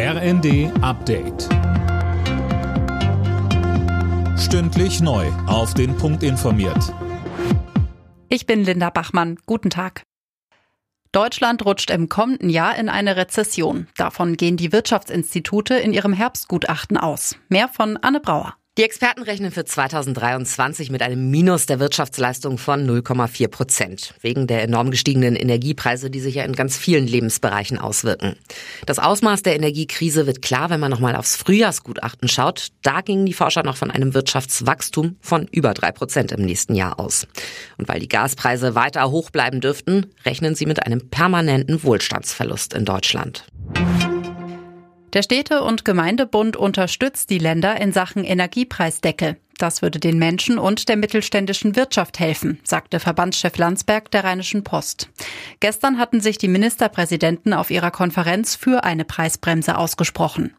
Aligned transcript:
RND 0.00 0.70
Update. 0.80 1.48
Stündlich 4.38 5.00
neu. 5.00 5.26
Auf 5.48 5.74
den 5.74 5.96
Punkt 5.96 6.22
informiert. 6.22 6.94
Ich 8.28 8.46
bin 8.46 8.62
Linda 8.62 8.90
Bachmann. 8.90 9.40
Guten 9.44 9.70
Tag. 9.70 10.04
Deutschland 11.10 11.64
rutscht 11.64 11.90
im 11.90 12.08
kommenden 12.08 12.48
Jahr 12.48 12.76
in 12.76 12.88
eine 12.88 13.16
Rezession. 13.16 13.88
Davon 13.96 14.36
gehen 14.36 14.56
die 14.56 14.70
Wirtschaftsinstitute 14.70 15.74
in 15.74 15.92
ihrem 15.92 16.12
Herbstgutachten 16.12 16.96
aus. 16.96 17.34
Mehr 17.48 17.66
von 17.66 17.96
Anne 17.96 18.20
Brauer. 18.20 18.54
Die 18.78 18.84
Experten 18.84 19.24
rechnen 19.24 19.50
für 19.50 19.64
2023 19.64 20.92
mit 20.92 21.02
einem 21.02 21.32
Minus 21.32 21.66
der 21.66 21.80
Wirtschaftsleistung 21.80 22.58
von 22.58 22.88
0,4 22.88 23.48
Prozent. 23.48 24.14
Wegen 24.20 24.46
der 24.46 24.62
enorm 24.62 24.92
gestiegenen 24.92 25.34
Energiepreise, 25.34 26.10
die 26.10 26.20
sich 26.20 26.36
ja 26.36 26.44
in 26.44 26.52
ganz 26.52 26.76
vielen 26.76 27.08
Lebensbereichen 27.08 27.80
auswirken. 27.80 28.36
Das 28.86 29.00
Ausmaß 29.00 29.42
der 29.42 29.56
Energiekrise 29.56 30.28
wird 30.28 30.42
klar, 30.42 30.70
wenn 30.70 30.78
man 30.78 30.92
nochmal 30.92 31.16
aufs 31.16 31.34
Frühjahrsgutachten 31.34 32.28
schaut. 32.28 32.68
Da 32.82 33.00
gingen 33.00 33.26
die 33.26 33.32
Forscher 33.32 33.64
noch 33.64 33.76
von 33.76 33.90
einem 33.90 34.14
Wirtschaftswachstum 34.14 35.16
von 35.20 35.48
über 35.50 35.74
drei 35.74 35.90
Prozent 35.90 36.30
im 36.30 36.42
nächsten 36.42 36.76
Jahr 36.76 37.00
aus. 37.00 37.26
Und 37.78 37.88
weil 37.88 37.98
die 37.98 38.06
Gaspreise 38.06 38.76
weiter 38.76 39.10
hoch 39.10 39.30
bleiben 39.30 39.60
dürften, 39.60 40.06
rechnen 40.24 40.54
sie 40.54 40.66
mit 40.66 40.86
einem 40.86 41.10
permanenten 41.10 41.82
Wohlstandsverlust 41.82 42.74
in 42.74 42.84
Deutschland. 42.84 43.44
Der 45.14 45.22
Städte- 45.22 45.62
und 45.62 45.86
Gemeindebund 45.86 46.56
unterstützt 46.56 47.30
die 47.30 47.38
Länder 47.38 47.80
in 47.80 47.92
Sachen 47.92 48.24
Energiepreisdeckel. 48.24 49.36
Das 49.56 49.82
würde 49.82 49.98
den 49.98 50.18
Menschen 50.18 50.58
und 50.58 50.88
der 50.88 50.96
mittelständischen 50.96 51.74
Wirtschaft 51.74 52.20
helfen, 52.20 52.60
sagte 52.62 53.00
Verbandschef 53.00 53.56
Landsberg 53.56 54.10
der 54.10 54.22
Rheinischen 54.22 54.62
Post. 54.62 55.08
Gestern 55.60 55.98
hatten 55.98 56.20
sich 56.20 56.38
die 56.38 56.46
Ministerpräsidenten 56.46 57.52
auf 57.52 57.70
ihrer 57.70 57.90
Konferenz 57.90 58.54
für 58.54 58.84
eine 58.84 59.04
Preisbremse 59.04 59.76
ausgesprochen. 59.76 60.54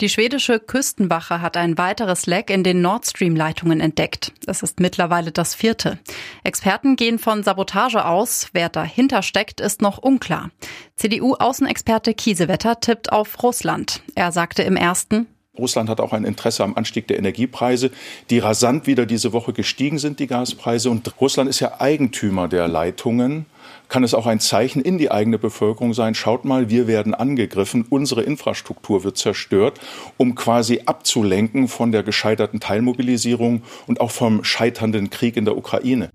Die 0.00 0.08
schwedische 0.08 0.58
Küstenwache 0.58 1.40
hat 1.40 1.56
ein 1.56 1.78
weiteres 1.78 2.26
Leck 2.26 2.50
in 2.50 2.64
den 2.64 2.82
Nord 2.82 3.06
Stream-Leitungen 3.06 3.80
entdeckt. 3.80 4.32
Es 4.46 4.62
ist 4.62 4.80
mittlerweile 4.80 5.30
das 5.30 5.54
vierte. 5.54 5.98
Experten 6.42 6.96
gehen 6.96 7.18
von 7.18 7.44
Sabotage 7.44 8.04
aus. 8.04 8.48
Wer 8.52 8.68
dahinter 8.68 9.22
steckt, 9.22 9.60
ist 9.60 9.82
noch 9.82 9.98
unklar. 9.98 10.50
CDU-Außenexperte 10.96 12.12
Kiesewetter 12.14 12.80
tippt 12.80 13.12
auf 13.12 13.42
Russland. 13.42 14.02
Er 14.16 14.32
sagte 14.32 14.62
im 14.62 14.76
ersten, 14.76 15.26
Russland 15.56 15.88
hat 15.88 16.00
auch 16.00 16.12
ein 16.12 16.24
Interesse 16.24 16.64
am 16.64 16.74
Anstieg 16.74 17.06
der 17.06 17.18
Energiepreise, 17.18 17.92
die 18.30 18.40
rasant 18.40 18.88
wieder 18.88 19.06
diese 19.06 19.32
Woche 19.32 19.52
gestiegen 19.52 19.98
sind, 19.98 20.18
die 20.18 20.26
Gaspreise. 20.26 20.90
Und 20.90 21.20
Russland 21.20 21.48
ist 21.48 21.60
ja 21.60 21.80
Eigentümer 21.80 22.48
der 22.48 22.66
Leitungen. 22.66 23.46
Kann 23.88 24.02
es 24.02 24.14
auch 24.14 24.26
ein 24.26 24.40
Zeichen 24.40 24.82
in 24.82 24.98
die 24.98 25.10
eigene 25.10 25.38
Bevölkerung 25.38 25.94
sein? 25.94 26.14
Schaut 26.14 26.44
mal, 26.44 26.70
wir 26.70 26.86
werden 26.86 27.14
angegriffen, 27.14 27.86
unsere 27.88 28.22
Infrastruktur 28.22 29.04
wird 29.04 29.16
zerstört, 29.16 29.80
um 30.16 30.34
quasi 30.34 30.82
abzulenken 30.86 31.68
von 31.68 31.92
der 31.92 32.02
gescheiterten 32.02 32.60
Teilmobilisierung 32.60 33.62
und 33.86 34.00
auch 34.00 34.10
vom 34.10 34.42
scheiternden 34.44 35.10
Krieg 35.10 35.36
in 35.36 35.44
der 35.44 35.56
Ukraine. 35.56 36.10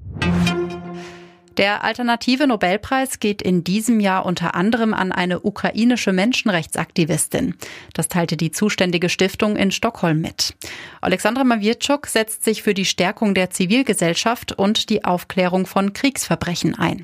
Der 1.59 1.83
alternative 1.83 2.47
Nobelpreis 2.47 3.19
geht 3.19 3.41
in 3.41 3.65
diesem 3.65 3.99
Jahr 3.99 4.25
unter 4.25 4.55
anderem 4.55 4.93
an 4.93 5.11
eine 5.11 5.41
ukrainische 5.41 6.13
Menschenrechtsaktivistin. 6.13 7.55
Das 7.93 8.07
teilte 8.07 8.37
die 8.37 8.51
zuständige 8.51 9.09
Stiftung 9.09 9.57
in 9.57 9.71
Stockholm 9.71 10.21
mit. 10.21 10.55
Alexandra 11.01 11.43
Mawierczuk 11.43 12.07
setzt 12.07 12.45
sich 12.45 12.63
für 12.63 12.73
die 12.73 12.85
Stärkung 12.85 13.33
der 13.33 13.49
Zivilgesellschaft 13.49 14.53
und 14.53 14.89
die 14.89 15.03
Aufklärung 15.03 15.65
von 15.65 15.91
Kriegsverbrechen 15.91 16.79
ein. 16.79 17.03